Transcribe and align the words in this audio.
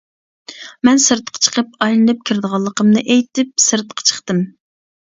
مەن 0.87 1.01
سىرتقا 1.03 1.43
چىقىپ 1.47 1.75
ئايلىنىپ 1.87 2.27
كىرىدىغانلىقىمنى 2.31 3.05
ئېيتىپ 3.07 3.55
سىرتقا 3.71 4.11
چىقتىم. 4.13 4.47